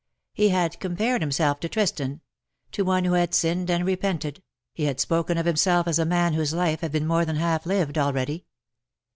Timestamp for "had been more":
6.81-7.23